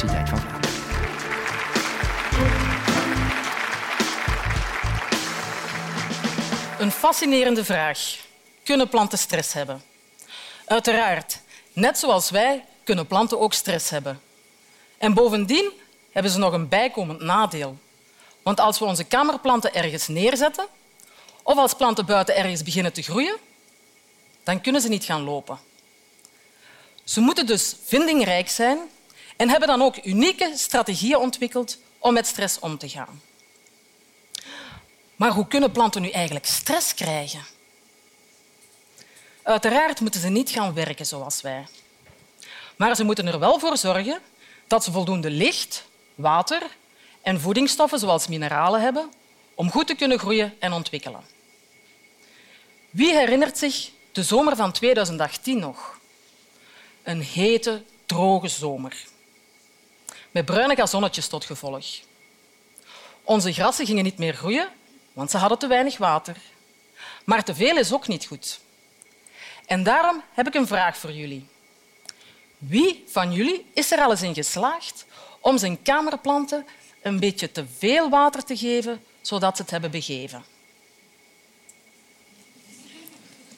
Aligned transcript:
Van 0.00 0.08
Vlaanderen. 0.08 0.70
Een 6.78 6.90
fascinerende 6.90 7.64
vraag. 7.64 8.16
Kunnen 8.62 8.88
planten 8.88 9.18
stress 9.18 9.52
hebben? 9.52 9.82
Uiteraard. 10.64 11.40
Net 11.72 11.98
zoals 11.98 12.30
wij 12.30 12.64
kunnen 12.84 13.06
planten 13.06 13.40
ook 13.40 13.52
stress 13.52 13.90
hebben. 13.90 14.20
En 14.98 15.14
bovendien 15.14 15.70
hebben 16.12 16.32
ze 16.32 16.38
nog 16.38 16.52
een 16.52 16.68
bijkomend 16.68 17.20
nadeel. 17.20 17.78
Want 18.42 18.60
als 18.60 18.78
we 18.78 18.84
onze 18.84 19.04
kamerplanten 19.04 19.74
ergens 19.74 20.08
neerzetten 20.08 20.66
of 21.42 21.56
als 21.56 21.74
planten 21.74 22.06
buiten 22.06 22.36
ergens 22.36 22.62
beginnen 22.62 22.92
te 22.92 23.02
groeien, 23.02 23.36
dan 24.42 24.60
kunnen 24.60 24.80
ze 24.80 24.88
niet 24.88 25.04
gaan 25.04 25.22
lopen. 25.22 25.58
Ze 27.04 27.20
moeten 27.20 27.46
dus 27.46 27.76
vindingrijk 27.84 28.48
zijn 28.48 28.78
en 29.40 29.48
hebben 29.48 29.68
dan 29.68 29.82
ook 29.82 30.04
unieke 30.04 30.52
strategieën 30.56 31.16
ontwikkeld 31.16 31.78
om 31.98 32.12
met 32.12 32.26
stress 32.26 32.58
om 32.58 32.78
te 32.78 32.88
gaan. 32.88 33.22
Maar 35.16 35.30
hoe 35.30 35.46
kunnen 35.46 35.72
planten 35.72 36.02
nu 36.02 36.10
eigenlijk 36.10 36.46
stress 36.46 36.94
krijgen? 36.94 37.44
Uiteraard 39.42 40.00
moeten 40.00 40.20
ze 40.20 40.28
niet 40.28 40.50
gaan 40.50 40.74
werken 40.74 41.06
zoals 41.06 41.40
wij. 41.40 41.66
Maar 42.76 42.96
ze 42.96 43.04
moeten 43.04 43.26
er 43.26 43.38
wel 43.38 43.58
voor 43.58 43.76
zorgen 43.76 44.20
dat 44.66 44.84
ze 44.84 44.92
voldoende 44.92 45.30
licht, 45.30 45.84
water 46.14 46.62
en 47.22 47.40
voedingsstoffen 47.40 47.98
zoals 47.98 48.26
mineralen 48.26 48.80
hebben 48.80 49.10
om 49.54 49.70
goed 49.70 49.86
te 49.86 49.94
kunnen 49.94 50.18
groeien 50.18 50.56
en 50.58 50.72
ontwikkelen. 50.72 51.24
Wie 52.90 53.16
herinnert 53.16 53.58
zich 53.58 53.90
de 54.12 54.22
zomer 54.22 54.56
van 54.56 54.72
2018 54.72 55.58
nog? 55.58 55.98
Een 57.02 57.22
hete, 57.22 57.82
droge 58.06 58.48
zomer. 58.48 59.08
Met 60.30 60.44
bruine 60.44 60.76
gazonnetjes 60.76 61.28
tot 61.28 61.44
gevolg. 61.44 61.86
Onze 63.22 63.52
grassen 63.52 63.86
gingen 63.86 64.04
niet 64.04 64.18
meer 64.18 64.34
groeien, 64.34 64.68
want 65.12 65.30
ze 65.30 65.36
hadden 65.36 65.58
te 65.58 65.66
weinig 65.66 65.98
water. 65.98 66.36
Maar 67.24 67.44
te 67.44 67.54
veel 67.54 67.76
is 67.76 67.92
ook 67.92 68.08
niet 68.08 68.26
goed. 68.26 68.60
En 69.66 69.82
daarom 69.82 70.22
heb 70.32 70.46
ik 70.46 70.54
een 70.54 70.66
vraag 70.66 70.96
voor 70.96 71.12
jullie. 71.12 71.46
Wie 72.58 73.04
van 73.06 73.32
jullie 73.32 73.66
is 73.72 73.92
er 73.92 74.00
al 74.00 74.10
eens 74.10 74.22
in 74.22 74.34
geslaagd 74.34 75.04
om 75.40 75.58
zijn 75.58 75.82
kamerplanten 75.82 76.66
een 77.02 77.20
beetje 77.20 77.52
te 77.52 77.66
veel 77.78 78.10
water 78.10 78.44
te 78.44 78.56
geven, 78.56 79.04
zodat 79.20 79.56
ze 79.56 79.62
het 79.62 79.70
hebben 79.70 79.90
begeven? 79.90 80.44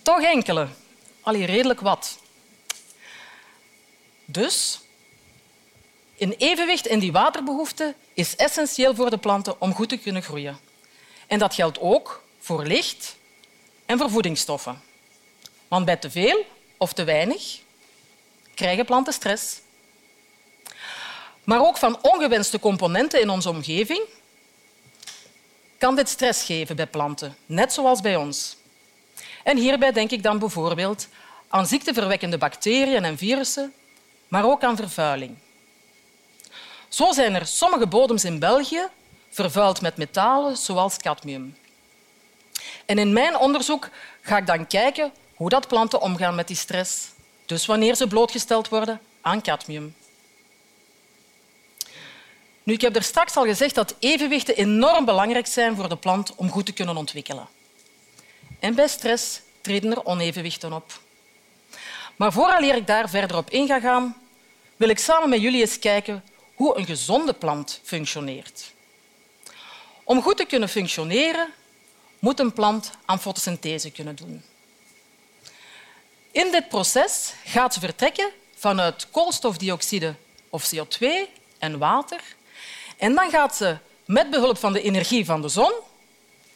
Toch 0.03 0.23
enkele. 0.23 0.69
Allee, 1.21 1.45
redelijk 1.45 1.81
wat. 1.81 2.19
Dus 4.25 4.81
een 6.23 6.35
evenwicht 6.39 6.87
in 6.87 6.99
die 6.99 7.13
waterbehoefte 7.13 7.95
is 8.15 8.37
essentieel 8.37 8.95
voor 8.95 9.11
de 9.11 9.17
planten 9.17 9.61
om 9.61 9.75
goed 9.75 9.89
te 9.89 9.99
kunnen 9.99 10.23
groeien. 10.23 10.59
En 11.27 11.39
dat 11.39 11.55
geldt 11.55 11.81
ook 11.81 12.23
voor 12.39 12.65
licht 12.65 13.17
en 13.87 13.99
voor 13.99 14.11
voedingsstoffen. 14.11 14.83
Want 15.69 15.85
bij 15.85 15.97
te 15.97 16.11
veel 16.11 16.47
of 16.77 16.93
te 16.93 17.05
weinig 17.05 17.61
krijgen 18.55 18.85
planten 18.85 19.13
stress. 19.13 19.61
Maar 21.45 21.61
ook 21.61 21.77
van 21.77 21.99
ongewenste 22.03 22.59
componenten 22.59 23.21
in 23.21 23.31
onze 23.31 23.49
omgeving 23.49 24.03
kan 25.79 25.97
dit 25.97 26.09
stress 26.09 26.45
geven 26.45 26.77
bij 26.77 26.87
planten, 26.87 27.37
net 27.47 27.73
zoals 27.73 28.01
bij 28.01 28.17
ons. 28.17 28.57
En 29.45 29.57
hierbij 29.57 29.93
denk 29.93 30.11
ik 30.11 30.23
dan 30.23 30.39
bijvoorbeeld 30.39 31.09
aan 31.49 31.67
ziekteverwekkende 31.67 32.39
bacteriën 32.39 33.05
en 33.05 33.19
virussen, 33.19 33.73
maar 34.29 34.45
ook 34.45 34.63
aan 34.63 34.77
vervuiling. 34.77 35.37
Zo 36.93 37.13
zijn 37.13 37.35
er 37.35 37.47
sommige 37.47 37.87
bodems 37.87 38.25
in 38.25 38.39
België 38.39 38.87
vervuild 39.31 39.81
met 39.81 39.97
metalen 39.97 40.57
zoals 40.57 40.97
cadmium. 40.97 41.57
En 42.87 42.99
in 42.99 43.13
mijn 43.13 43.37
onderzoek 43.37 43.89
ga 44.21 44.37
ik 44.37 44.47
dan 44.47 44.67
kijken 44.67 45.13
hoe 45.35 45.49
dat 45.49 45.69
planten 45.69 46.01
omgaan 46.01 46.35
met 46.35 46.47
die 46.47 46.57
stress, 46.57 47.09
dus 47.47 47.67
wanneer 47.67 47.95
ze 47.95 48.07
blootgesteld 48.07 48.69
worden 48.69 49.01
aan 49.21 49.43
cadmium. 49.43 49.95
Nu, 52.63 52.73
ik 52.73 52.81
heb 52.81 52.97
er 52.97 53.03
straks 53.03 53.37
al 53.37 53.45
gezegd 53.45 53.75
dat 53.75 53.95
evenwichten 53.99 54.57
enorm 54.57 55.05
belangrijk 55.05 55.47
zijn 55.47 55.77
voor 55.77 55.89
de 55.89 55.97
plant 55.97 56.35
om 56.35 56.51
goed 56.51 56.67
te 56.67 56.73
kunnen 56.73 56.97
ontwikkelen. 56.97 57.49
En 58.59 58.75
bij 58.75 58.89
stress 58.89 59.41
treden 59.61 59.91
er 59.91 60.05
onevenwichten 60.05 60.73
op. 60.73 61.01
Maar 62.17 62.33
vooraleer 62.33 62.75
ik 62.75 62.87
daar 62.87 63.09
verder 63.09 63.37
op 63.37 63.51
in 63.51 63.67
ga 63.67 64.15
wil 64.77 64.89
ik 64.89 64.99
samen 64.99 65.29
met 65.29 65.41
jullie 65.41 65.61
eens 65.61 65.79
kijken 65.79 66.23
hoe 66.63 66.79
een 66.79 66.87
gezonde 66.87 67.33
plant 67.33 67.81
functioneert. 67.83 68.73
Om 70.05 70.23
goed 70.23 70.37
te 70.37 70.45
kunnen 70.45 70.69
functioneren, 70.69 71.53
moet 72.19 72.41
een 72.41 72.53
plant 72.53 72.91
aan 73.05 73.21
fotosynthese 73.21 73.91
kunnen 73.91 74.17
doen. 74.17 74.43
In 76.31 76.51
dit 76.51 76.69
proces 76.69 77.33
gaat 77.45 77.75
ze 77.75 77.81
vertrekken 77.81 78.31
vanuit 78.57 79.11
koolstofdioxide 79.11 80.15
of 80.51 80.75
CO2 80.75 81.07
en 81.59 81.79
water. 81.79 82.21
En 82.97 83.15
dan 83.15 83.31
gaat 83.31 83.57
ze 83.57 83.77
met 84.05 84.31
behulp 84.31 84.59
van 84.59 84.73
de 84.73 84.83
energie 84.83 85.25
van 85.25 85.43
de 85.43 85.49
zon 85.49 85.73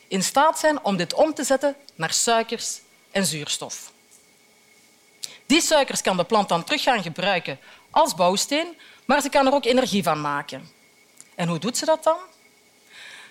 in 0.09 0.23
staat 0.23 0.59
zijn 0.59 0.85
om 0.85 0.97
dit 0.97 1.15
om 1.15 1.35
te 1.35 1.45
zetten 1.45 1.77
naar 1.95 2.13
suikers 2.13 2.81
en 3.11 3.27
zuurstof. 3.27 3.93
Die 5.47 5.61
suikers 5.61 6.03
kan 6.03 6.17
de 6.17 6.25
plant 6.25 6.49
dan 6.49 6.65
terug 6.65 6.83
gaan 6.83 7.03
gebruiken 7.03 7.59
als 7.91 8.15
bouwsteen, 8.15 8.77
maar 9.07 9.21
ze 9.21 9.29
kan 9.29 9.47
er 9.47 9.53
ook 9.53 9.65
energie 9.65 10.03
van 10.03 10.21
maken. 10.21 10.69
En 11.35 11.49
hoe 11.49 11.59
doet 11.59 11.77
ze 11.77 11.85
dat 11.85 12.05
dan? 12.05 12.19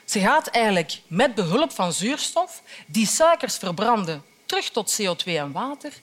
Ze 0.06 0.20
gaat 0.20 0.48
eigenlijk 0.48 1.02
met 1.08 1.36
behulp 1.36 1.72
van 1.72 1.94
zuurstof 1.94 2.62
die 2.88 3.08
suikers 3.08 3.58
verbranden 3.58 4.24
terug 4.46 4.70
tot 4.70 5.02
CO2 5.02 5.26
en 5.26 5.52
water. 5.52 5.94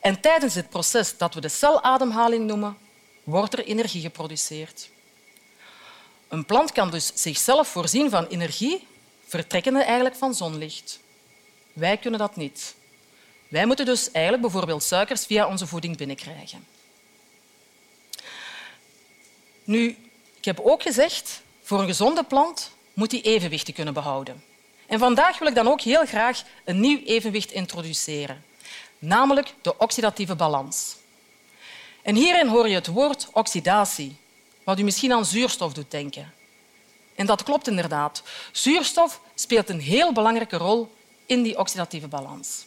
En 0.00 0.20
tijdens 0.20 0.54
het 0.54 0.68
proces 0.68 1.16
dat 1.16 1.34
we 1.34 1.40
de 1.40 1.48
celademhaling 1.48 2.46
noemen, 2.46 2.76
wordt 3.22 3.52
er 3.52 3.64
energie 3.64 4.00
geproduceerd. 4.00 4.88
Een 6.28 6.44
plant 6.44 6.72
kan 6.72 6.90
dus 6.90 7.12
zichzelf 7.14 7.68
voorzien 7.68 8.10
van 8.10 8.26
energie, 8.26 8.86
vertrekkende 9.26 9.82
eigenlijk 9.82 10.16
van 10.16 10.34
zonlicht. 10.34 11.00
Wij 11.72 11.96
kunnen 11.96 12.20
dat 12.20 12.36
niet. 12.36 12.74
Wij 13.48 13.66
moeten 13.66 13.86
dus 13.86 14.10
eigenlijk 14.10 14.42
bijvoorbeeld 14.42 14.82
suikers 14.82 15.26
via 15.26 15.46
onze 15.46 15.66
voeding 15.66 15.96
binnenkrijgen. 15.96 16.66
Nu, 19.64 19.96
ik 20.36 20.44
heb 20.44 20.60
ook 20.60 20.82
gezegd, 20.82 21.42
voor 21.62 21.80
een 21.80 21.86
gezonde 21.86 22.24
plant 22.24 22.70
moet 22.92 23.10
die 23.10 23.22
evenwicht 23.22 23.72
kunnen 23.72 23.94
behouden. 23.94 24.44
En 24.86 24.98
vandaag 24.98 25.38
wil 25.38 25.48
ik 25.48 25.54
dan 25.54 25.68
ook 25.68 25.80
heel 25.80 26.06
graag 26.06 26.42
een 26.64 26.80
nieuw 26.80 26.98
evenwicht 27.04 27.52
introduceren, 27.52 28.44
namelijk 28.98 29.54
de 29.62 29.78
oxidatieve 29.78 30.34
balans. 30.34 30.96
En 32.02 32.14
hierin 32.14 32.48
hoor 32.48 32.68
je 32.68 32.74
het 32.74 32.86
woord 32.86 33.28
oxidatie, 33.32 34.16
wat 34.64 34.78
u 34.78 34.82
misschien 34.82 35.12
aan 35.12 35.24
zuurstof 35.24 35.72
doet 35.72 35.90
denken. 35.90 36.32
En 37.14 37.26
dat 37.26 37.42
klopt 37.42 37.68
inderdaad. 37.68 38.22
Zuurstof 38.52 39.20
speelt 39.34 39.68
een 39.68 39.80
heel 39.80 40.12
belangrijke 40.12 40.56
rol 40.56 40.94
in 41.26 41.42
die 41.42 41.58
oxidatieve 41.58 42.08
balans. 42.08 42.66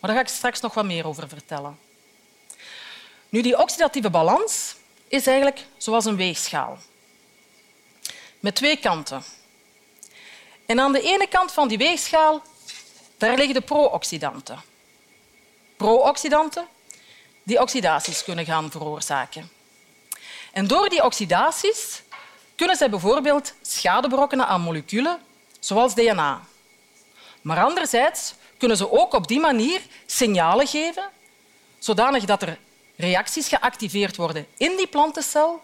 Maar 0.00 0.10
daar 0.10 0.18
ga 0.18 0.30
ik 0.30 0.36
straks 0.36 0.60
nog 0.60 0.74
wat 0.74 0.84
meer 0.84 1.06
over 1.06 1.28
vertellen. 1.28 1.78
Nu, 3.28 3.42
die 3.42 3.58
oxidatieve 3.58 4.10
balans 4.10 4.74
is 5.08 5.26
eigenlijk 5.26 5.66
zoals 5.76 6.04
een 6.04 6.16
weegschaal. 6.16 6.78
Met 8.40 8.54
twee 8.54 8.76
kanten. 8.76 9.24
En 10.66 10.80
aan 10.80 10.92
de 10.92 11.02
ene 11.02 11.26
kant 11.28 11.52
van 11.52 11.68
die 11.68 11.78
weegschaal 11.78 12.42
daar 13.16 13.36
liggen 13.36 13.54
de 13.54 13.60
pro-oxidanten. 13.60 14.62
Pro-oxidanten 15.76 16.66
die 17.42 17.60
oxidaties 17.60 18.24
kunnen 18.24 18.44
gaan 18.44 18.70
veroorzaken. 18.70 19.50
En 20.52 20.66
door 20.66 20.88
die 20.88 21.04
oxidaties 21.04 22.02
kunnen 22.56 22.76
zij 22.76 22.90
bijvoorbeeld 22.90 23.54
schade 23.62 24.08
berokkenen 24.08 24.46
aan 24.46 24.60
moleculen, 24.60 25.18
zoals 25.60 25.94
DNA. 25.94 26.40
Maar 27.42 27.64
anderzijds 27.64 28.34
kunnen 28.58 28.76
ze 28.76 28.92
ook 28.92 29.12
op 29.12 29.28
die 29.28 29.40
manier 29.40 29.80
signalen 30.06 30.66
geven, 30.66 31.10
zodanig 31.78 32.24
dat 32.24 32.42
er 32.42 32.58
reacties 32.98 33.48
geactiveerd 33.48 34.16
worden 34.16 34.46
in 34.56 34.76
die 34.76 34.86
plantencel 34.86 35.62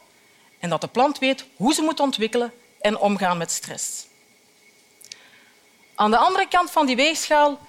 en 0.59 0.69
dat 0.69 0.81
de 0.81 0.89
plant 0.89 1.19
weet 1.19 1.45
hoe 1.57 1.75
ze 1.75 1.83
moet 1.83 2.01
ontwikkelen 2.01 2.53
en 2.81 2.99
omgaan 2.99 3.39
met 3.39 3.51
stress. 3.51 4.07
Aan 5.95 6.11
de 6.11 6.17
andere 6.17 6.49
kant 6.49 6.71
van 6.71 6.87
die 6.87 6.97
weegschaal 6.97 7.61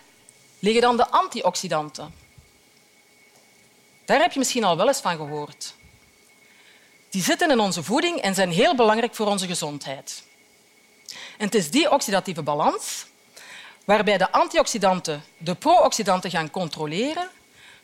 liggen 0.59 0.81
dan 0.81 0.97
de 0.97 1.07
antioxidanten. 1.07 2.13
Daar 4.06 4.19
heb 4.19 4.31
je 4.31 4.39
misschien 4.39 4.63
al 4.63 4.77
wel 4.77 4.88
eens 4.88 5.01
van 5.01 5.15
gehoord. 5.15 5.73
Die 7.09 7.23
zitten 7.23 7.51
in 7.51 7.59
onze 7.59 7.83
voeding 7.83 8.21
en 8.21 8.35
zijn 8.35 8.51
heel 8.51 8.75
belangrijk 8.75 9.15
voor 9.15 9.27
onze 9.27 9.47
gezondheid. 9.47 10.23
En 11.38 11.45
het 11.45 11.56
is 11.56 11.71
die 11.71 11.91
oxidatieve 11.91 12.41
balans 12.41 13.06
waarbij 13.85 14.18
de 14.18 14.31
antioxidanten 14.31 15.23
de 15.38 15.56
pro-oxidanten 15.56 16.29
gaan 16.29 16.51
controleren, 16.51 17.29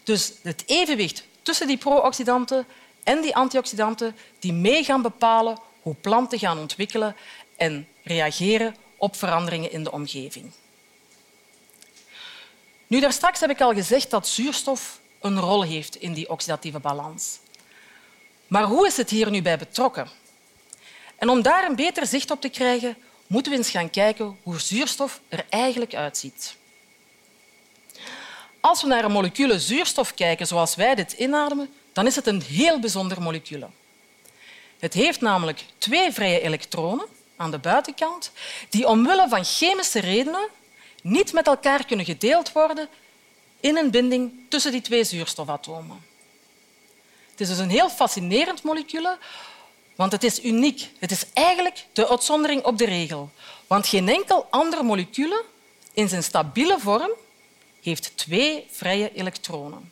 dus 0.04 0.34
het 0.42 0.63
evenwicht 0.66 1.24
tussen 1.42 1.68
die 1.68 1.78
pro-oxidanten 1.78 2.66
en 3.04 3.22
die 3.22 3.36
antioxidanten 3.36 4.16
die 4.40 4.54
mee 4.54 4.84
gaan 4.84 5.02
bepalen 5.02 5.58
hoe 5.82 5.96
planten 5.96 6.40
gaan 6.40 6.60
ontwikkelen 6.60 7.16
en 7.58 7.88
reageren 8.04 8.76
op 8.98 9.16
veranderingen 9.16 9.72
in 9.72 9.84
de 9.84 9.92
omgeving. 9.92 10.52
Nu, 12.88 13.00
daar 13.00 13.14
straks 13.14 13.40
heb 13.40 13.50
ik 13.50 13.62
al 13.62 13.74
gezegd 13.74 14.10
dat 14.10 14.28
zuurstof 14.28 15.00
een 15.22 15.40
rol 15.40 15.64
heeft 15.64 15.96
in 15.96 16.14
die 16.14 16.30
oxidatieve 16.30 16.80
balans. 16.80 17.40
Maar 18.48 18.64
hoe 18.64 18.88
is 18.88 18.98
het 18.98 19.10
hier 19.10 19.30
nu 19.30 19.42
bij 19.42 19.58
betrokken? 19.58 20.10
En 21.18 21.30
om 21.30 21.42
daar 21.42 21.70
een 21.70 21.76
beter 21.76 22.08
zicht 22.08 22.32
op 22.32 22.42
te 22.42 22.50
krijgen, 22.50 22.98
moeten 23.28 23.52
we 23.52 23.58
eens 23.58 23.70
gaan 23.70 23.90
kijken 23.90 24.38
hoe 24.44 24.60
zuurstof 24.60 25.22
er 25.30 25.46
eigenlijk 25.50 25.96
uitziet. 25.96 26.56
Als 28.62 28.81
we 28.81 28.88
naar 28.88 29.04
een 29.04 29.12
molecule 29.12 29.60
zuurstof 29.60 30.13
kijken 30.13 30.48
zoals 30.48 30.75
wij 30.75 30.96
dit 30.96 31.12
inademen, 31.12 31.74
dan 31.94 32.08
is 32.08 32.16
het 32.16 32.28
een 32.28 32.42
heel 32.42 32.80
bijzonder 32.80 33.22
molecule. 33.22 33.68
Het 34.80 34.94
heeft 34.94 35.22
namelijk 35.22 35.66
twee 35.78 36.12
vrije 36.12 36.42
elektronen 36.42 37.06
aan 37.36 37.52
de 37.52 37.60
buitenkant 37.60 38.31
die 38.69 38.88
omwille 38.88 39.30
van 39.30 39.46
chemische 39.46 40.00
redenen 40.00 40.48
niet 41.02 41.34
met 41.34 41.48
elkaar 41.48 41.86
kunnen 41.86 42.06
gedeeld 42.06 42.52
worden 42.52 42.88
in 43.60 43.78
een 43.78 43.92
binding 43.92 44.31
tussen 44.50 44.72
die 44.72 44.81
twee 44.81 45.04
zuurstofatomen. 45.04 46.06
Het 47.31 47.40
is 47.40 47.48
dus 47.48 47.58
een 47.58 47.69
heel 47.69 47.90
fascinerend 47.90 48.63
molecule, 48.63 49.18
want 49.96 50.12
het 50.12 50.24
is 50.24 50.44
uniek. 50.44 50.90
Het 51.00 51.12
is 51.12 51.25
eigenlijk 51.34 51.86
de 51.94 52.10
uitzondering 52.10 52.63
op 52.63 52.78
de 52.78 52.86
regel. 52.86 53.30
Want 53.68 53.88
geen 53.88 54.10
enkel 54.10 54.48
ander 54.50 54.86
molecule 54.86 55.44
in 55.94 56.10
zijn 56.10 56.24
stabiele 56.24 56.80
vorm 56.80 57.12
heeft 57.81 58.18
twee 58.18 58.66
vrije 58.72 59.13
elektronen. 59.13 59.92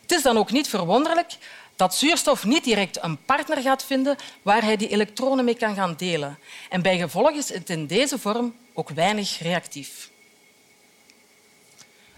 Het 0.00 0.12
is 0.12 0.22
dan 0.22 0.38
ook 0.38 0.50
niet 0.50 0.68
verwonderlijk 0.68 1.36
dat 1.76 1.94
zuurstof 1.94 2.44
niet 2.44 2.64
direct 2.64 3.02
een 3.02 3.24
partner 3.24 3.62
gaat 3.62 3.84
vinden 3.84 4.16
waar 4.42 4.62
hij 4.62 4.76
die 4.76 4.88
elektronen 4.88 5.44
mee 5.44 5.54
kan 5.56 5.74
gaan 5.74 5.94
delen. 5.96 6.38
En 6.68 6.82
bijgevolg 6.82 7.30
is 7.30 7.52
het 7.52 7.70
in 7.70 7.86
deze 7.86 8.18
vorm 8.18 8.56
ook 8.72 8.88
weinig 8.90 9.38
reactief. 9.38 10.10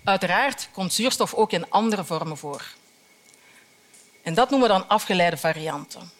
Uiteraard 0.05 0.69
komt 0.73 0.93
zuurstof 0.93 1.35
ook 1.35 1.53
in 1.53 1.71
andere 1.71 2.05
vormen 2.05 2.37
voor. 2.37 2.65
En 4.23 4.35
dat 4.35 4.51
noemen 4.51 4.69
we 4.69 4.75
dan 4.75 4.89
afgeleide 4.89 5.37
varianten. 5.37 6.11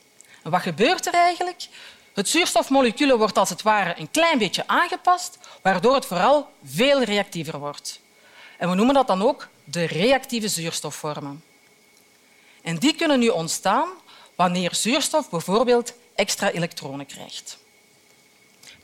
En 0.43 0.51
wat 0.51 0.63
gebeurt 0.63 1.07
er 1.07 1.15
eigenlijk? 1.15 1.69
Het 2.15 2.29
zuurstofmolecuul 2.29 3.19
wordt 3.19 3.39
als 3.39 3.49
het 3.49 3.63
ware 3.63 3.95
een 3.99 4.11
klein 4.11 4.39
beetje 4.39 4.67
aangepast, 4.67 5.39
waardoor 5.63 5.95
het 5.95 6.07
vooral 6.07 6.49
veel 6.65 7.03
reactiever 7.03 7.59
wordt. 7.59 8.01
En 8.61 8.69
we 8.69 8.75
noemen 8.75 8.95
dat 8.95 9.07
dan 9.07 9.23
ook 9.23 9.49
de 9.65 9.85
reactieve 9.85 10.49
zuurstofvormen. 10.49 11.45
En 12.63 12.77
die 12.77 12.95
kunnen 12.95 13.19
nu 13.19 13.29
ontstaan 13.29 13.89
wanneer 14.35 14.75
zuurstof 14.75 15.31
bijvoorbeeld 15.31 15.93
extra 16.15 16.51
elektronen 16.51 17.07
krijgt. 17.07 17.59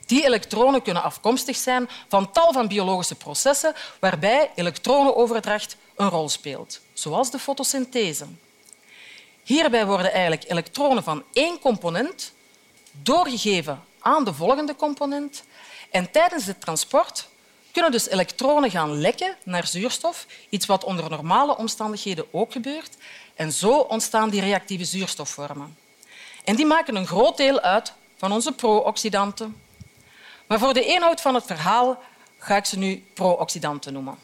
Die 0.07 0.25
elektronen 0.25 0.83
kunnen 0.83 1.03
afkomstig 1.03 1.57
zijn 1.57 1.89
van 2.09 2.33
tal 2.33 2.53
van 2.53 2.69
biologische 2.69 3.15
processen 3.15 3.75
waarbij 4.01 4.51
elektronenoverdracht 4.55 5.77
een 5.97 6.09
rol 6.09 6.29
speelt, 6.29 6.81
zoals 6.93 7.31
de 7.31 7.39
fotosynthese. 7.39 8.27
Hierbij 9.43 9.87
worden 9.87 10.13
eigenlijk 10.13 10.45
elektronen 10.51 11.03
van 11.03 11.25
één 11.33 11.59
component 11.59 12.33
doorgegeven 12.93 13.83
aan 13.99 14.25
de 14.25 14.35
volgende 14.35 14.77
component 14.77 15.45
en 15.91 16.11
tijdens 16.11 16.47
het 16.47 16.61
transport 16.61 17.29
kunnen 17.77 17.95
dus 17.95 18.09
elektronen 18.09 18.71
gaan 18.71 19.01
lekken 19.01 19.37
naar 19.43 19.67
zuurstof, 19.67 20.27
iets 20.49 20.67
wat 20.67 20.85
onder 20.85 21.11
normale 21.11 21.57
omstandigheden 21.57 22.27
ook 22.31 22.53
gebeurt. 22.53 22.97
En 23.35 23.53
zo 23.53 23.79
ontstaan 23.79 24.31
die 24.31 24.41
reactieve 24.41 24.85
zuurstofvormen. 24.85 25.77
En 26.45 26.57
die 26.57 26.67
maken 26.67 26.97
een 26.97 27.07
groot 27.07 27.37
deel 27.37 27.61
uit 27.61 27.93
van 28.17 28.33
onze 28.33 28.53
pro-oxidanten. 28.53 29.63
Maar 30.47 30.59
voor 30.59 30.75
de 30.75 30.85
eenhoud 30.85 31.21
van 31.21 31.35
het 31.35 31.45
verhaal 31.45 32.03
ga 32.39 32.57
ik 32.57 32.65
ze 32.65 32.79
nu 32.79 33.05
pro-oxidanten 33.15 33.93
noemen. 33.93 34.19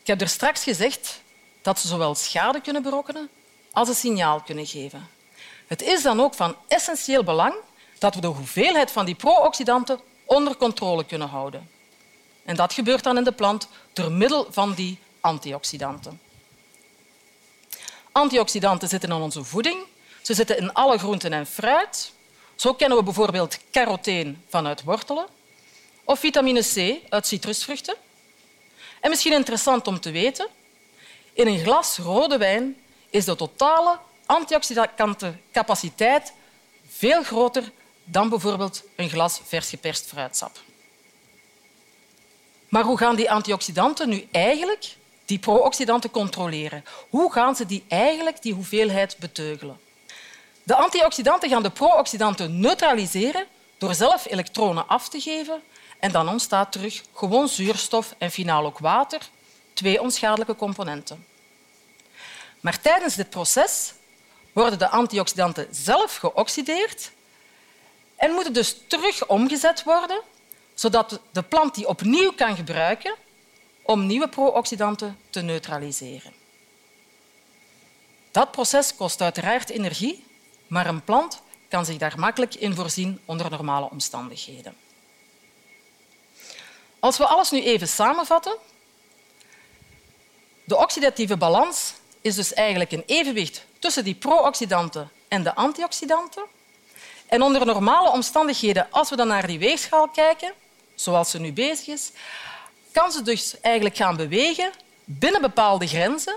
Ik 0.00 0.06
heb 0.06 0.20
er 0.20 0.28
straks 0.28 0.62
gezegd 0.62 1.20
dat 1.62 1.78
ze 1.78 1.88
zowel 1.88 2.14
schade 2.14 2.60
kunnen 2.60 2.82
berokkenen 2.82 3.28
als 3.72 3.88
een 3.88 3.94
signaal 3.94 4.40
kunnen 4.40 4.66
geven. 4.66 5.08
Het 5.66 5.82
is 5.82 6.02
dan 6.02 6.20
ook 6.20 6.34
van 6.34 6.56
essentieel 6.68 7.24
belang 7.24 7.54
dat 7.98 8.14
we 8.14 8.20
de 8.20 8.26
hoeveelheid 8.26 8.90
van 8.90 9.04
die 9.04 9.14
pro-oxidanten 9.14 10.00
onder 10.26 10.56
controle 10.56 11.04
kunnen 11.04 11.28
houden. 11.28 11.70
En 12.44 12.56
dat 12.56 12.72
gebeurt 12.72 13.04
dan 13.04 13.16
in 13.16 13.24
de 13.24 13.32
plant 13.32 13.68
door 13.92 14.12
middel 14.12 14.46
van 14.50 14.74
die 14.74 14.98
antioxidanten. 15.20 16.20
Antioxidanten 18.12 18.88
zitten 18.88 19.10
in 19.10 19.16
onze 19.16 19.44
voeding. 19.44 19.78
Ze 20.22 20.34
zitten 20.34 20.58
in 20.58 20.72
alle 20.72 20.98
groenten 20.98 21.32
en 21.32 21.46
fruit. 21.46 22.12
Zo 22.54 22.74
kennen 22.74 22.98
we 22.98 23.04
bijvoorbeeld 23.04 23.58
caroteen 23.70 24.44
vanuit 24.48 24.82
wortelen 24.82 25.26
of 26.04 26.18
vitamine 26.18 26.60
C 26.60 26.98
uit 27.08 27.26
citrusvruchten. 27.26 27.94
En 29.00 29.10
misschien 29.10 29.32
interessant 29.32 29.86
om 29.86 30.00
te 30.00 30.10
weten, 30.10 30.48
in 31.32 31.46
een 31.46 31.58
glas 31.58 31.98
rode 31.98 32.38
wijn 32.38 32.76
is 33.10 33.24
de 33.24 33.36
totale 33.36 33.98
antioxidantencapaciteit 34.26 36.32
veel 36.88 37.22
groter 37.22 37.72
dan 38.08 38.28
bijvoorbeeld 38.28 38.82
een 38.96 39.08
glas 39.08 39.40
vers 39.44 39.68
geperst 39.68 40.06
fruitsap. 40.06 40.58
Maar 42.68 42.84
hoe 42.84 42.98
gaan 42.98 43.16
die 43.16 43.30
antioxidanten 43.30 44.08
nu 44.08 44.28
eigenlijk 44.30 44.96
die 45.24 45.38
pro-oxidanten 45.38 46.10
controleren? 46.10 46.84
Hoe 47.08 47.32
gaan 47.32 47.56
ze 47.56 47.66
die 47.66 47.84
eigenlijk 47.88 48.42
die 48.42 48.54
hoeveelheid 48.54 49.16
beteugelen? 49.18 49.80
De 50.62 50.76
antioxidanten 50.76 51.48
gaan 51.48 51.62
de 51.62 51.70
pro-oxidanten 51.70 52.60
neutraliseren 52.60 53.46
door 53.78 53.94
zelf 53.94 54.26
elektronen 54.26 54.88
af 54.88 55.08
te 55.08 55.20
geven 55.20 55.62
en 55.98 56.12
dan 56.12 56.28
ontstaat 56.28 56.72
terug 56.72 57.02
gewoon 57.14 57.48
zuurstof 57.48 58.14
en 58.18 58.30
finaal 58.30 58.64
ook 58.64 58.78
water, 58.78 59.20
twee 59.72 60.00
onschadelijke 60.00 60.56
componenten. 60.56 61.26
Maar 62.60 62.80
tijdens 62.80 63.14
dit 63.14 63.30
proces 63.30 63.92
worden 64.52 64.78
de 64.78 64.88
antioxidanten 64.88 65.68
zelf 65.70 66.16
geoxideerd 66.16 67.10
en 68.16 68.30
moeten 68.32 68.52
dus 68.52 68.76
terug 68.86 69.26
omgezet 69.26 69.82
worden, 69.82 70.22
zodat 70.74 71.20
de 71.32 71.42
plant 71.42 71.74
die 71.74 71.88
opnieuw 71.88 72.32
kan 72.32 72.56
gebruiken 72.56 73.14
om 73.82 74.06
nieuwe 74.06 74.28
pro-oxidanten 74.28 75.18
te 75.30 75.40
neutraliseren. 75.40 76.32
Dat 78.30 78.50
proces 78.50 78.94
kost 78.94 79.20
uiteraard 79.20 79.70
energie, 79.70 80.24
maar 80.66 80.86
een 80.86 81.04
plant 81.04 81.42
kan 81.68 81.84
zich 81.84 81.96
daar 81.96 82.18
makkelijk 82.18 82.54
in 82.54 82.74
voorzien 82.74 83.20
onder 83.24 83.50
normale 83.50 83.90
omstandigheden. 83.90 84.76
Als 86.98 87.18
we 87.18 87.26
alles 87.26 87.50
nu 87.50 87.62
even 87.62 87.88
samenvatten. 87.88 88.56
De 90.64 90.76
oxidatieve 90.76 91.36
balans 91.36 91.94
is 92.20 92.34
dus 92.34 92.54
eigenlijk 92.54 92.92
een 92.92 93.02
evenwicht 93.06 93.64
tussen 93.78 94.04
die 94.04 94.14
pro-oxidanten 94.14 95.10
en 95.28 95.42
de 95.42 95.54
antioxidanten. 95.54 96.44
En 97.26 97.42
onder 97.42 97.66
normale 97.66 98.10
omstandigheden, 98.10 98.86
als 98.90 99.10
we 99.10 99.16
dan 99.16 99.28
naar 99.28 99.46
die 99.46 99.58
weegschaal 99.58 100.08
kijken, 100.08 100.52
zoals 100.94 101.30
ze 101.30 101.40
nu 101.40 101.52
bezig 101.52 101.86
is, 101.86 102.10
kan 102.92 103.12
ze 103.12 103.22
dus 103.22 103.60
eigenlijk 103.60 103.96
gaan 103.96 104.16
bewegen 104.16 104.70
binnen 105.04 105.40
bepaalde 105.40 105.86
grenzen 105.86 106.36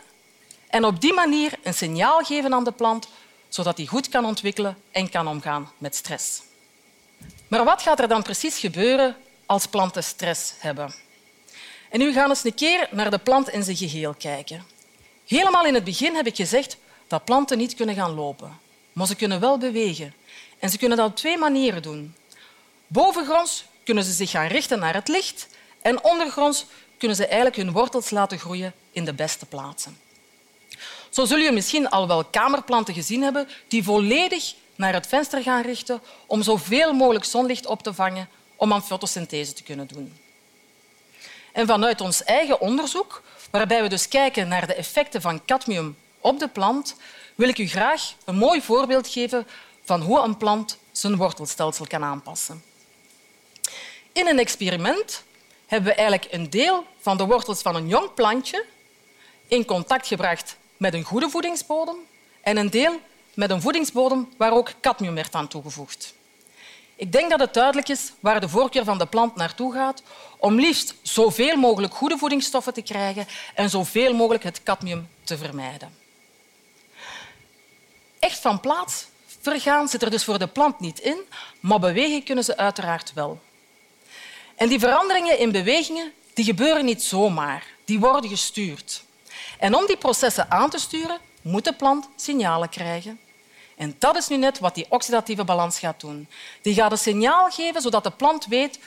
en 0.69 0.85
op 0.85 1.01
die 1.01 1.13
manier 1.13 1.53
een 1.63 1.73
signaal 1.73 2.23
geven 2.23 2.53
aan 2.53 2.63
de 2.63 2.71
plant, 2.71 3.07
zodat 3.49 3.75
die 3.75 3.87
goed 3.87 4.09
kan 4.09 4.25
ontwikkelen 4.25 4.77
en 4.91 5.09
kan 5.09 5.27
omgaan 5.27 5.71
met 5.77 5.95
stress. 5.95 6.41
Maar 7.47 7.63
wat 7.63 7.81
gaat 7.81 7.99
er 7.99 8.07
dan 8.07 8.23
precies 8.23 8.57
gebeuren 8.57 9.15
als 9.45 9.65
planten 9.65 10.03
stress 10.03 10.53
hebben? 10.57 10.93
En 11.89 11.99
nu 11.99 12.13
gaan 12.13 12.23
we 12.23 12.29
eens 12.29 12.43
een 12.43 12.53
keer 12.53 12.87
naar 12.91 13.11
de 13.11 13.17
plant 13.17 13.49
in 13.49 13.63
zijn 13.63 13.77
geheel 13.77 14.13
kijken. 14.17 14.63
Helemaal 15.27 15.65
in 15.65 15.73
het 15.73 15.83
begin 15.83 16.15
heb 16.15 16.27
ik 16.27 16.35
gezegd 16.35 16.77
dat 17.07 17.25
planten 17.25 17.57
niet 17.57 17.75
kunnen 17.75 17.95
gaan 17.95 18.13
lopen, 18.13 18.59
maar 18.93 19.07
ze 19.07 19.15
kunnen 19.15 19.39
wel 19.39 19.57
bewegen. 19.57 20.13
En 20.59 20.69
ze 20.69 20.77
kunnen 20.77 20.97
dat 20.97 21.09
op 21.09 21.15
twee 21.15 21.37
manieren 21.37 21.81
doen. 21.81 22.15
Bovengronds 22.87 23.65
kunnen 23.83 24.03
ze 24.03 24.11
zich 24.11 24.29
gaan 24.29 24.47
richten 24.47 24.79
naar 24.79 24.93
het 24.93 25.07
licht 25.07 25.47
en 25.81 26.03
ondergronds 26.03 26.65
kunnen 26.97 27.17
ze 27.17 27.25
eigenlijk 27.25 27.55
hun 27.55 27.71
wortels 27.71 28.09
laten 28.09 28.39
groeien 28.39 28.73
in 28.91 29.05
de 29.05 29.13
beste 29.13 29.45
plaatsen. 29.45 29.97
Zo 31.09 31.25
zul 31.25 31.37
je 31.37 31.51
misschien 31.51 31.89
al 31.89 32.07
wel 32.07 32.25
kamerplanten 32.25 32.93
gezien 32.93 33.21
hebben 33.21 33.47
die 33.67 33.83
volledig 33.83 34.53
naar 34.75 34.93
het 34.93 35.07
venster 35.07 35.41
gaan 35.41 35.61
richten 35.61 36.01
om 36.25 36.43
zoveel 36.43 36.93
mogelijk 36.93 37.25
zonlicht 37.25 37.65
op 37.65 37.83
te 37.83 37.93
vangen 37.93 38.29
om 38.55 38.73
aan 38.73 38.83
fotosynthese 38.83 39.53
te 39.53 39.63
kunnen 39.63 39.87
doen. 39.87 40.17
En 41.51 41.67
vanuit 41.67 42.01
ons 42.01 42.23
eigen 42.23 42.61
onderzoek, 42.61 43.23
waarbij 43.51 43.81
we 43.81 43.89
dus 43.89 44.07
kijken 44.07 44.47
naar 44.47 44.67
de 44.67 44.73
effecten 44.73 45.21
van 45.21 45.45
cadmium 45.45 45.97
op 46.19 46.39
de 46.39 46.47
plant, 46.47 46.95
wil 47.35 47.49
ik 47.49 47.57
u 47.57 47.67
graag 47.67 48.13
een 48.25 48.35
mooi 48.35 48.61
voorbeeld 48.61 49.07
geven 49.07 49.47
van 49.89 50.01
hoe 50.01 50.19
een 50.19 50.37
plant 50.37 50.77
zijn 50.91 51.15
wortelstelsel 51.15 51.87
kan 51.87 52.03
aanpassen. 52.03 52.63
In 54.11 54.27
een 54.27 54.39
experiment 54.39 55.23
hebben 55.65 55.89
we 55.89 55.95
eigenlijk 55.95 56.33
een 56.33 56.49
deel 56.49 56.85
van 56.99 57.17
de 57.17 57.25
wortels 57.25 57.61
van 57.61 57.75
een 57.75 57.87
jong 57.87 58.13
plantje 58.13 58.65
in 59.47 59.65
contact 59.65 60.07
gebracht 60.07 60.57
met 60.77 60.93
een 60.93 61.03
goede 61.03 61.29
voedingsbodem 61.29 61.95
en 62.41 62.57
een 62.57 62.69
deel 62.69 62.99
met 63.33 63.49
een 63.49 63.61
voedingsbodem 63.61 64.29
waar 64.37 64.51
ook 64.51 64.73
cadmium 64.81 65.15
werd 65.15 65.35
aan 65.35 65.47
toegevoegd. 65.47 66.13
Ik 66.95 67.11
denk 67.11 67.29
dat 67.29 67.39
het 67.39 67.53
duidelijk 67.53 67.89
is 67.89 68.11
waar 68.19 68.39
de 68.39 68.49
voorkeur 68.49 68.83
van 68.83 68.97
de 68.97 69.05
plant 69.05 69.35
naartoe 69.35 69.73
gaat 69.73 70.03
om 70.37 70.59
liefst 70.59 70.95
zoveel 71.01 71.55
mogelijk 71.55 71.93
goede 71.93 72.17
voedingsstoffen 72.17 72.73
te 72.73 72.81
krijgen 72.81 73.27
en 73.55 73.69
zoveel 73.69 74.13
mogelijk 74.13 74.43
het 74.43 74.63
cadmium 74.63 75.09
te 75.23 75.37
vermijden. 75.37 75.97
Echt 78.19 78.39
van 78.39 78.59
plaats 78.59 79.07
vergaan 79.41 79.87
zit 79.87 80.01
er 80.01 80.09
dus 80.09 80.23
voor 80.23 80.39
de 80.39 80.47
plant 80.47 80.79
niet 80.79 80.99
in, 80.99 81.17
maar 81.59 81.79
bewegen 81.79 82.23
kunnen 82.23 82.43
ze 82.43 82.57
uiteraard 82.57 83.13
wel. 83.13 83.39
En 84.55 84.69
die 84.69 84.79
veranderingen 84.79 85.39
in 85.39 85.51
bewegingen 85.51 86.13
die 86.33 86.45
gebeuren 86.45 86.85
niet 86.85 87.03
zomaar, 87.03 87.65
die 87.85 87.99
worden 87.99 88.29
gestuurd. 88.29 89.03
En 89.59 89.75
om 89.75 89.85
die 89.85 89.97
processen 89.97 90.51
aan 90.51 90.69
te 90.69 90.79
sturen, 90.79 91.17
moet 91.41 91.63
de 91.63 91.73
plant 91.73 92.09
signalen 92.15 92.69
krijgen. 92.69 93.19
En 93.75 93.95
dat 93.99 94.15
is 94.15 94.27
nu 94.27 94.37
net 94.37 94.59
wat 94.59 94.75
die 94.75 94.85
oxidatieve 94.89 95.43
balans 95.43 95.79
gaat 95.79 95.99
doen. 95.99 96.27
Die 96.61 96.73
gaat 96.73 96.91
een 96.91 96.97
signaal 96.97 97.49
geven 97.49 97.81
zodat 97.81 98.03
de 98.03 98.11
plant 98.11 98.45
weet 98.45 98.79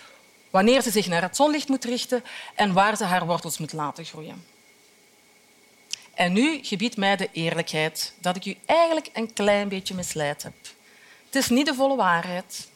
wanneer 0.51 0.83
ze 0.83 0.91
zich 0.91 1.07
naar 1.07 1.23
het 1.23 1.37
zonlicht 1.37 1.69
moet 1.69 1.85
richten 1.85 2.25
en 2.55 2.73
waar 2.73 2.97
ze 2.97 3.05
haar 3.05 3.27
wortels 3.27 3.59
moet 3.59 3.73
laten 3.73 4.05
groeien. 4.05 4.52
En 6.15 6.33
nu 6.33 6.59
gebiedt 6.63 6.97
mij 6.97 7.17
de 7.17 7.29
eerlijkheid 7.33 8.15
dat 8.19 8.37
ik 8.37 8.45
u 8.45 8.57
eigenlijk 8.67 9.11
een 9.13 9.33
klein 9.33 9.69
beetje 9.69 9.95
misleid 9.95 10.43
heb. 10.43 10.53
Het 11.27 11.35
is 11.35 11.49
niet 11.49 11.67
de 11.67 11.75
volle 11.75 11.97
waarheid. 11.97 12.69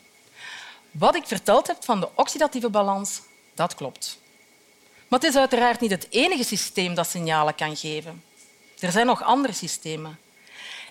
Wat 0.90 1.14
ik 1.14 1.26
verteld 1.26 1.66
heb 1.66 1.84
van 1.84 2.00
de 2.00 2.08
oxidatieve 2.14 2.70
balans, 2.70 3.20
dat 3.54 3.74
klopt. 3.74 4.18
Maar 5.08 5.20
het 5.20 5.28
is 5.28 5.36
uiteraard 5.36 5.80
niet 5.80 5.90
het 5.90 6.06
enige 6.10 6.44
systeem 6.44 6.94
dat 6.94 7.08
signalen 7.08 7.54
kan 7.54 7.76
geven. 7.76 8.24
Er 8.78 8.90
zijn 8.92 9.06
nog 9.06 9.22
andere 9.22 9.52
systemen. 9.52 10.18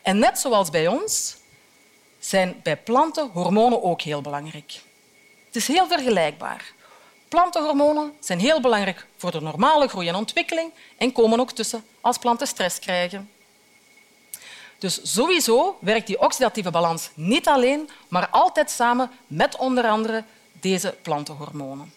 En 0.01 0.19
net 0.19 0.39
zoals 0.39 0.69
bij 0.69 0.87
ons 0.87 1.35
zijn 2.19 2.59
bij 2.63 2.77
planten 2.77 3.29
hormonen 3.29 3.83
ook 3.83 4.01
heel 4.01 4.21
belangrijk. 4.21 4.81
Het 5.45 5.55
is 5.55 5.67
heel 5.67 5.87
vergelijkbaar. 5.87 6.73
Plantenhormonen 7.35 8.13
zijn 8.19 8.39
heel 8.39 8.61
belangrijk 8.61 9.07
voor 9.17 9.31
de 9.31 9.41
normale 9.41 9.87
groei 9.87 10.07
en 10.07 10.15
ontwikkeling 10.15 10.71
en 10.97 11.11
komen 11.11 11.39
ook 11.39 11.51
tussen 11.51 11.85
als 12.01 12.17
planten 12.17 12.47
stress 12.47 12.79
krijgen. 12.79 13.29
Dus 14.77 14.99
sowieso 15.03 15.77
werkt 15.81 16.07
die 16.07 16.19
oxidatieve 16.19 16.71
balans 16.71 17.09
niet 17.13 17.47
alleen, 17.47 17.89
maar 18.07 18.29
altijd 18.29 18.71
samen 18.71 19.11
met 19.27 19.57
onder 19.57 19.87
andere 19.87 20.23
deze 20.51 20.95
plantenhormonen. 21.01 21.93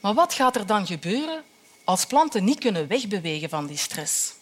Maar 0.00 0.14
wat 0.14 0.34
gaat 0.34 0.56
er 0.56 0.66
dan 0.66 0.86
gebeuren 0.86 1.44
als 1.84 2.06
planten 2.06 2.44
niet 2.44 2.58
kunnen 2.58 2.88
wegbewegen 2.88 3.48
van 3.48 3.66
die 3.66 3.78
stress? 3.78 4.32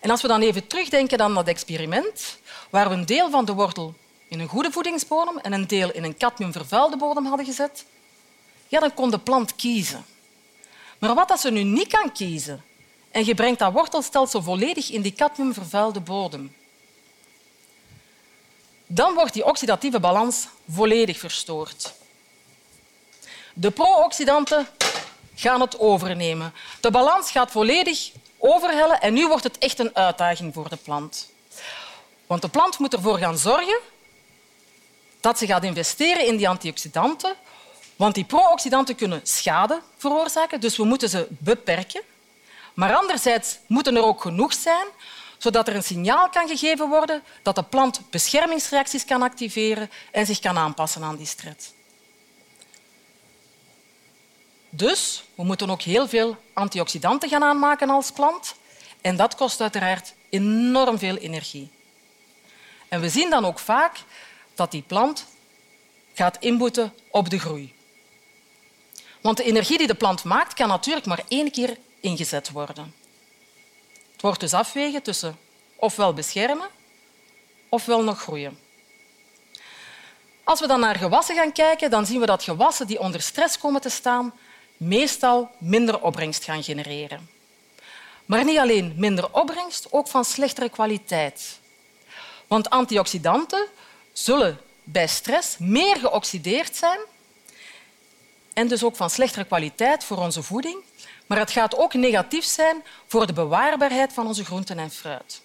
En 0.00 0.10
als 0.10 0.22
we 0.22 0.28
dan 0.28 0.40
even 0.40 0.66
terugdenken 0.66 1.20
aan 1.20 1.34
dat 1.34 1.48
experiment, 1.48 2.38
waar 2.70 2.88
we 2.88 2.94
een 2.94 3.06
deel 3.06 3.30
van 3.30 3.44
de 3.44 3.52
wortel 3.52 3.94
in 4.34 4.40
een 4.40 4.48
goede 4.48 4.72
voedingsbodem 4.72 5.38
en 5.38 5.52
een 5.52 5.66
deel 5.66 5.92
in 5.92 6.04
een 6.04 6.16
cadmiumvervuilde 6.16 6.96
bodem 6.96 7.26
hadden 7.26 7.46
gezet, 7.46 7.84
ja, 8.68 8.80
dan 8.80 8.94
kon 8.94 9.10
de 9.10 9.18
plant 9.18 9.56
kiezen. 9.56 10.04
Maar 10.98 11.14
wat 11.14 11.30
als 11.30 11.40
ze 11.40 11.50
nu 11.50 11.62
niet 11.62 11.88
kan 11.88 12.12
kiezen 12.12 12.64
en 13.10 13.24
je 13.24 13.34
brengt 13.34 13.58
dat 13.58 13.72
wortelstelsel 13.72 14.42
volledig 14.42 14.90
in 14.90 15.02
die 15.02 15.12
cadmiumvervuilde 15.12 16.00
bodem, 16.00 16.54
dan 18.86 19.14
wordt 19.14 19.32
die 19.32 19.44
oxidatieve 19.44 20.00
balans 20.00 20.48
volledig 20.68 21.18
verstoord. 21.18 21.92
De 23.54 23.70
pro-oxidanten 23.70 24.66
gaan 25.34 25.60
het 25.60 25.78
overnemen. 25.78 26.52
De 26.80 26.90
balans 26.90 27.30
gaat 27.30 27.50
volledig 27.50 28.10
overhellen 28.38 29.00
en 29.00 29.12
nu 29.14 29.26
wordt 29.26 29.44
het 29.44 29.58
echt 29.58 29.78
een 29.78 29.96
uitdaging 29.96 30.54
voor 30.54 30.68
de 30.68 30.76
plant. 30.76 31.30
Want 32.26 32.42
de 32.42 32.48
plant 32.48 32.78
moet 32.78 32.92
ervoor 32.92 33.18
gaan 33.18 33.38
zorgen 33.38 33.78
dat 35.24 35.38
ze 35.38 35.46
gaat 35.46 35.64
investeren 35.64 36.26
in 36.26 36.36
die 36.36 36.48
antioxidanten, 36.48 37.34
want 37.96 38.14
die 38.14 38.24
pro-oxidanten 38.24 38.94
kunnen 38.94 39.20
schade 39.22 39.80
veroorzaken, 39.96 40.60
dus 40.60 40.76
we 40.76 40.84
moeten 40.84 41.08
ze 41.08 41.26
beperken. 41.28 42.02
Maar 42.74 42.94
anderzijds 42.94 43.58
moeten 43.66 43.96
er 43.96 44.04
ook 44.04 44.20
genoeg 44.20 44.54
zijn 44.54 44.86
zodat 45.38 45.68
er 45.68 45.74
een 45.74 45.82
signaal 45.82 46.28
kan 46.28 46.48
gegeven 46.48 46.88
worden 46.88 47.22
dat 47.42 47.54
de 47.54 47.62
plant 47.62 48.00
beschermingsreacties 48.10 49.04
kan 49.04 49.22
activeren 49.22 49.90
en 50.10 50.26
zich 50.26 50.38
kan 50.38 50.58
aanpassen 50.58 51.02
aan 51.02 51.16
die 51.16 51.26
stress. 51.26 51.72
Dus 54.70 55.24
we 55.34 55.44
moeten 55.44 55.70
ook 55.70 55.82
heel 55.82 56.08
veel 56.08 56.36
antioxidanten 56.52 57.28
gaan 57.28 57.42
aanmaken 57.42 57.90
als 57.90 58.10
plant. 58.10 58.54
En 59.00 59.16
dat 59.16 59.34
kost 59.34 59.60
uiteraard 59.60 60.14
enorm 60.30 60.98
veel 60.98 61.16
energie. 61.16 61.70
En 62.88 63.00
we 63.00 63.08
zien 63.08 63.30
dan 63.30 63.44
ook 63.44 63.58
vaak 63.58 63.98
dat 64.54 64.70
die 64.70 64.82
plant 64.82 65.26
gaat 66.14 66.36
inboeten 66.40 66.94
op 67.10 67.30
de 67.30 67.38
groei. 67.38 67.74
Want 69.20 69.36
de 69.36 69.44
energie 69.44 69.78
die 69.78 69.86
de 69.86 69.94
plant 69.94 70.24
maakt, 70.24 70.54
kan 70.54 70.68
natuurlijk 70.68 71.06
maar 71.06 71.22
één 71.28 71.50
keer 71.50 71.76
ingezet 72.00 72.50
worden. 72.50 72.94
Het 74.12 74.22
wordt 74.22 74.40
dus 74.40 74.54
afwegen 74.54 75.02
tussen 75.02 75.38
ofwel 75.76 76.12
beschermen 76.12 76.68
ofwel 77.74 78.02
nog 78.02 78.20
groeien. 78.20 78.58
Als 80.44 80.60
we 80.60 80.66
dan 80.66 80.80
naar 80.80 80.96
gewassen 80.96 81.34
gaan 81.34 81.52
kijken, 81.52 81.90
dan 81.90 82.06
zien 82.06 82.20
we 82.20 82.26
dat 82.26 82.42
gewassen 82.42 82.86
die 82.86 83.00
onder 83.00 83.22
stress 83.22 83.58
komen 83.58 83.80
te 83.80 83.88
staan, 83.88 84.34
meestal 84.76 85.50
minder 85.58 86.00
opbrengst 86.00 86.44
gaan 86.44 86.62
genereren. 86.62 87.28
Maar 88.26 88.44
niet 88.44 88.58
alleen 88.58 88.94
minder 88.96 89.32
opbrengst, 89.32 89.92
ook 89.92 90.08
van 90.08 90.24
slechtere 90.24 90.68
kwaliteit. 90.68 91.58
Want 92.46 92.70
antioxidanten 92.70 93.66
zullen 94.14 94.60
bij 94.84 95.06
stress 95.06 95.58
meer 95.58 95.96
geoxideerd 95.96 96.76
zijn 96.76 96.98
en 98.52 98.68
dus 98.68 98.84
ook 98.84 98.96
van 98.96 99.10
slechtere 99.10 99.44
kwaliteit 99.44 100.04
voor 100.04 100.16
onze 100.16 100.42
voeding. 100.42 100.82
Maar 101.26 101.38
het 101.38 101.50
gaat 101.50 101.76
ook 101.76 101.94
negatief 101.94 102.44
zijn 102.44 102.84
voor 103.06 103.26
de 103.26 103.32
bewaarbaarheid 103.32 104.12
van 104.12 104.26
onze 104.26 104.44
groenten 104.44 104.78
en 104.78 104.90
fruit. 104.90 105.42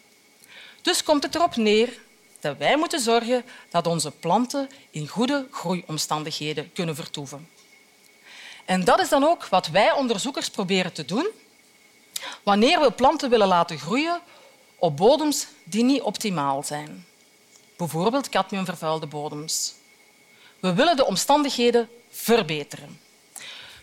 Dus 0.82 1.04
komt 1.04 1.24
het 1.24 1.36
erop 1.36 1.56
neer 1.56 2.00
dat 2.40 2.58
wij 2.58 2.78
moeten 2.78 3.00
zorgen 3.00 3.46
dat 3.70 3.88
onze 3.88 4.12
planten 4.12 4.70
in 4.90 5.08
goede 5.08 5.48
groeiomstandigheden 5.52 6.74
kunnen 6.74 6.96
vertoeven. 6.96 7.50
En 8.66 8.84
dat 8.84 9.00
is 9.00 9.10
dan 9.10 9.24
ook 9.24 9.46
wat 9.46 9.68
wij 9.68 9.92
onderzoekers 9.92 10.50
proberen 10.50 10.94
te 10.94 11.06
doen 11.06 11.28
wanneer 12.44 12.80
we 12.80 12.92
planten 12.92 13.30
willen 13.30 13.48
laten 13.48 13.80
groeien 13.80 14.22
op 14.76 14.98
bodems 14.98 15.48
die 15.64 15.84
niet 15.84 16.02
optimaal 16.02 16.64
zijn. 16.64 17.06
Bijvoorbeeld 17.80 18.30
cadmiumvervuilde 18.30 19.08
bodems. 19.08 19.74
We 20.60 20.74
willen 20.74 20.96
de 20.96 21.06
omstandigheden 21.06 21.90
verbeteren. 22.10 23.00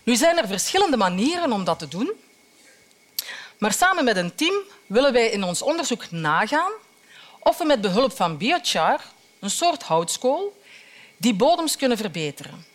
Nu 0.02 0.16
zijn 0.16 0.38
er 0.38 0.46
verschillende 0.46 0.96
manieren 0.96 1.52
om 1.52 1.64
dat 1.64 1.78
te 1.78 1.88
doen. 1.88 2.12
Maar 3.58 3.72
samen 3.72 4.04
met 4.04 4.16
een 4.16 4.34
team 4.34 4.54
willen 4.86 5.12
wij 5.12 5.30
in 5.30 5.44
ons 5.44 5.62
onderzoek 5.62 6.10
nagaan 6.10 6.72
of 7.38 7.58
we 7.58 7.64
met 7.64 7.80
behulp 7.80 8.12
van 8.12 8.36
biochar, 8.36 9.00
een 9.40 9.50
soort 9.50 9.82
houtskool, 9.82 10.62
die 11.16 11.34
bodems 11.34 11.76
kunnen 11.76 11.96
verbeteren. 11.96 12.66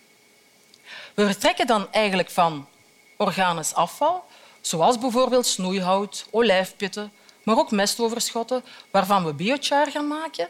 We 1.14 1.26
vertrekken 1.26 1.66
dan 1.66 1.92
eigenlijk 1.92 2.30
van 2.30 2.68
organisch 3.16 3.74
afval, 3.74 4.24
zoals 4.60 4.98
bijvoorbeeld 4.98 5.46
snoeihout, 5.46 6.26
olijfpitten, 6.30 7.12
maar 7.42 7.58
ook 7.58 7.70
mestoverschotten, 7.70 8.64
waarvan 8.90 9.24
we 9.24 9.34
biochar 9.34 9.90
gaan 9.90 10.08
maken. 10.08 10.48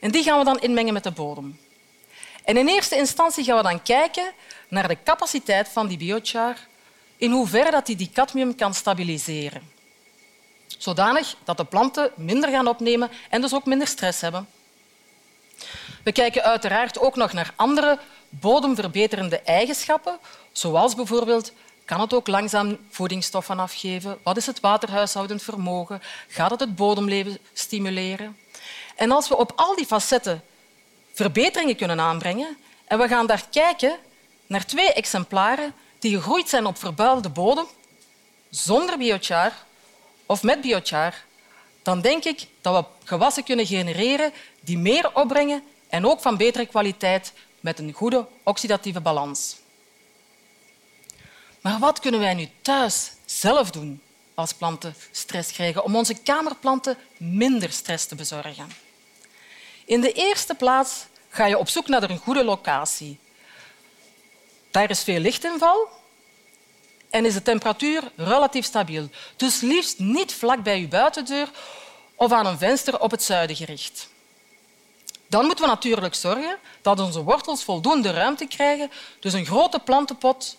En 0.00 0.10
die 0.10 0.22
gaan 0.22 0.38
we 0.38 0.44
dan 0.44 0.60
inmengen 0.60 0.92
met 0.92 1.04
de 1.04 1.10
bodem. 1.10 1.58
En 2.44 2.56
in 2.56 2.68
eerste 2.68 2.96
instantie 2.96 3.44
gaan 3.44 3.56
we 3.56 3.62
dan 3.62 3.82
kijken 3.82 4.32
naar 4.68 4.88
de 4.88 5.02
capaciteit 5.04 5.68
van 5.68 5.86
die 5.86 5.98
biochar, 5.98 6.56
in 7.16 7.30
hoeverre 7.30 7.70
dat 7.70 7.86
die, 7.86 8.10
cadmium 8.12 8.54
kan 8.54 8.74
stabiliseren. 8.74 9.70
Zodanig 10.66 11.36
dat 11.44 11.56
de 11.56 11.64
planten 11.64 12.10
minder 12.14 12.50
gaan 12.50 12.68
opnemen 12.68 13.10
en 13.30 13.40
dus 13.40 13.54
ook 13.54 13.64
minder 13.64 13.86
stress 13.86 14.20
hebben. 14.20 14.48
We 16.04 16.12
kijken 16.12 16.42
uiteraard 16.42 16.98
ook 16.98 17.16
nog 17.16 17.32
naar 17.32 17.52
andere 17.56 17.98
bodemverbeterende 18.28 19.40
eigenschappen, 19.40 20.18
zoals 20.52 20.94
bijvoorbeeld 20.94 21.52
kan 21.84 22.00
het 22.00 22.14
ook 22.14 22.26
langzaam 22.26 22.78
voedingsstoffen 22.90 23.58
afgeven? 23.58 24.18
Wat 24.22 24.36
is 24.36 24.46
het 24.46 24.60
waterhuishoudend 24.60 25.42
vermogen? 25.42 26.02
Gaat 26.28 26.50
het 26.50 26.60
het 26.60 26.76
bodemleven 26.76 27.38
stimuleren? 27.52 28.36
En 28.96 29.10
als 29.10 29.28
we 29.28 29.36
op 29.36 29.52
al 29.56 29.76
die 29.76 29.86
facetten 29.86 30.42
verbeteringen 31.12 31.76
kunnen 31.76 32.00
aanbrengen 32.00 32.56
en 32.84 32.98
we 32.98 33.08
gaan 33.08 33.26
daar 33.26 33.44
kijken 33.50 33.98
naar 34.46 34.66
twee 34.66 34.92
exemplaren 34.92 35.74
die 35.98 36.14
gegroeid 36.14 36.48
zijn 36.48 36.66
op 36.66 36.78
verbuilde 36.78 37.28
bodem, 37.28 37.66
zonder 38.50 38.98
biochar 38.98 39.52
of 40.26 40.42
met 40.42 40.60
biochar, 40.60 41.14
dan 41.82 42.00
denk 42.00 42.24
ik 42.24 42.46
dat 42.60 42.84
we 42.84 43.06
gewassen 43.06 43.44
kunnen 43.44 43.66
genereren 43.66 44.32
die 44.60 44.78
meer 44.78 45.14
opbrengen 45.14 45.62
en 45.88 46.06
ook 46.06 46.20
van 46.20 46.36
betere 46.36 46.66
kwaliteit 46.66 47.32
met 47.60 47.78
een 47.78 47.92
goede 47.92 48.26
oxidatieve 48.42 49.00
balans. 49.00 49.56
Maar 51.60 51.78
wat 51.78 52.00
kunnen 52.00 52.20
wij 52.20 52.34
nu 52.34 52.48
thuis 52.62 53.12
zelf 53.24 53.70
doen? 53.70 54.00
als 54.36 54.52
planten 54.52 54.94
stress 55.10 55.52
krijgen, 55.52 55.84
om 55.84 55.96
onze 55.96 56.14
kamerplanten 56.14 56.96
minder 57.16 57.72
stress 57.72 58.06
te 58.06 58.14
bezorgen. 58.14 58.68
In 59.86 60.00
de 60.00 60.12
eerste 60.12 60.54
plaats 60.54 61.06
ga 61.28 61.46
je 61.46 61.58
op 61.58 61.68
zoek 61.68 61.88
naar 61.88 62.10
een 62.10 62.18
goede 62.18 62.44
locatie. 62.44 63.18
Daar 64.70 64.90
is 64.90 65.02
veel 65.02 65.18
lichtinval 65.18 65.88
en 67.10 67.24
is 67.24 67.34
de 67.34 67.42
temperatuur 67.42 68.02
relatief 68.16 68.64
stabiel. 68.64 69.08
Dus 69.36 69.60
liefst 69.60 69.98
niet 69.98 70.34
vlak 70.34 70.62
bij 70.62 70.80
je 70.80 70.88
buitendeur 70.88 71.50
of 72.14 72.32
aan 72.32 72.46
een 72.46 72.58
venster 72.58 73.00
op 73.00 73.10
het 73.10 73.22
zuiden 73.22 73.56
gericht. 73.56 74.08
Dan 75.26 75.46
moeten 75.46 75.64
we 75.64 75.70
natuurlijk 75.70 76.14
zorgen 76.14 76.58
dat 76.82 77.00
onze 77.00 77.22
wortels 77.22 77.64
voldoende 77.64 78.10
ruimte 78.10 78.46
krijgen, 78.46 78.90
dus 79.20 79.32
een 79.32 79.46
grote 79.46 79.78
plantenpot 79.78 80.56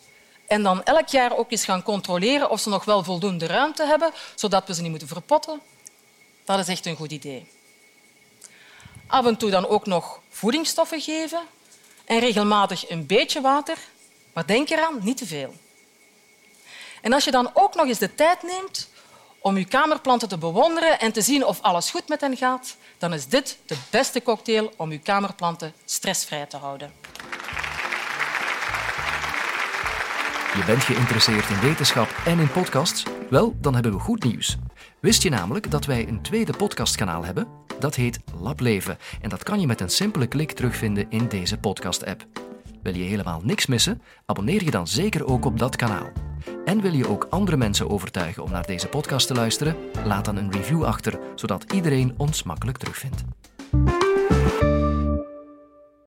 en 0.47 0.63
dan 0.63 0.83
elk 0.83 1.07
jaar 1.07 1.37
ook 1.37 1.51
eens 1.51 1.63
gaan 1.63 1.83
controleren 1.83 2.49
of 2.49 2.59
ze 2.59 2.69
nog 2.69 2.85
wel 2.85 3.03
voldoende 3.03 3.45
ruimte 3.45 3.85
hebben, 3.85 4.11
zodat 4.35 4.67
we 4.67 4.73
ze 4.73 4.81
niet 4.81 4.89
moeten 4.89 5.07
verpotten. 5.07 5.61
Dat 6.45 6.59
is 6.59 6.67
echt 6.67 6.85
een 6.85 6.95
goed 6.95 7.11
idee. 7.11 7.47
Af 9.07 9.25
en 9.25 9.37
toe 9.37 9.49
dan 9.49 9.67
ook 9.67 9.85
nog 9.85 10.19
voedingsstoffen 10.29 11.01
geven 11.01 11.41
en 12.05 12.19
regelmatig 12.19 12.89
een 12.89 13.05
beetje 13.05 13.41
water, 13.41 13.77
maar 14.33 14.45
denk 14.45 14.69
eraan, 14.69 14.99
niet 15.01 15.17
te 15.17 15.25
veel. 15.25 15.53
En 17.01 17.13
als 17.13 17.23
je 17.23 17.31
dan 17.31 17.49
ook 17.53 17.75
nog 17.75 17.87
eens 17.87 17.97
de 17.97 18.15
tijd 18.15 18.43
neemt 18.43 18.89
om 19.39 19.57
je 19.57 19.65
kamerplanten 19.65 20.27
te 20.27 20.37
bewonderen 20.37 20.99
en 20.99 21.11
te 21.11 21.21
zien 21.21 21.45
of 21.45 21.61
alles 21.61 21.89
goed 21.89 22.07
met 22.07 22.21
hen 22.21 22.37
gaat, 22.37 22.75
dan 22.97 23.13
is 23.13 23.27
dit 23.27 23.57
de 23.65 23.77
beste 23.89 24.21
cocktail 24.21 24.73
om 24.77 24.91
je 24.91 24.99
kamerplanten 24.99 25.73
stressvrij 25.85 26.45
te 26.45 26.57
houden. 26.57 26.93
Je 30.55 30.63
bent 30.65 30.83
geïnteresseerd 30.83 31.49
in 31.49 31.59
wetenschap 31.59 32.09
en 32.25 32.39
in 32.39 32.51
podcasts? 32.51 33.03
Wel, 33.29 33.55
dan 33.61 33.73
hebben 33.73 33.93
we 33.93 33.99
goed 33.99 34.23
nieuws. 34.23 34.57
Wist 34.99 35.23
je 35.23 35.29
namelijk 35.29 35.71
dat 35.71 35.85
wij 35.85 36.07
een 36.07 36.21
tweede 36.21 36.53
podcastkanaal 36.57 37.25
hebben? 37.25 37.66
Dat 37.79 37.95
heet 37.95 38.19
Lableven 38.41 38.97
en 39.21 39.29
dat 39.29 39.43
kan 39.43 39.59
je 39.59 39.67
met 39.67 39.81
een 39.81 39.89
simpele 39.89 40.27
klik 40.27 40.51
terugvinden 40.51 41.05
in 41.09 41.27
deze 41.27 41.57
podcast-app. 41.57 42.25
Wil 42.81 42.95
je 42.95 43.03
helemaal 43.03 43.41
niks 43.43 43.65
missen? 43.65 44.01
Abonneer 44.25 44.63
je 44.63 44.71
dan 44.71 44.87
zeker 44.87 45.25
ook 45.25 45.45
op 45.45 45.59
dat 45.59 45.75
kanaal. 45.75 46.09
En 46.65 46.81
wil 46.81 46.93
je 46.93 47.09
ook 47.09 47.27
andere 47.29 47.57
mensen 47.57 47.89
overtuigen 47.89 48.43
om 48.43 48.51
naar 48.51 48.65
deze 48.65 48.87
podcast 48.87 49.27
te 49.27 49.33
luisteren? 49.33 49.75
Laat 50.05 50.25
dan 50.25 50.37
een 50.37 50.51
review 50.51 50.83
achter, 50.83 51.19
zodat 51.35 51.73
iedereen 51.73 52.13
ons 52.17 52.43
makkelijk 52.43 52.77
terugvindt. 52.77 53.23